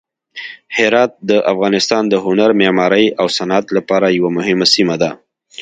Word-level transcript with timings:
هرات 0.77 1.11
د 1.29 1.31
افغانستان 1.51 2.03
د 2.09 2.13
هنر، 2.25 2.49
معمارۍ 2.61 3.05
او 3.19 3.25
صنعت 3.37 3.65
لپاره 3.77 4.15
یوه 4.17 4.29
مهمه 4.37 4.65
سیمه 4.75 4.95
ده. 5.01 5.09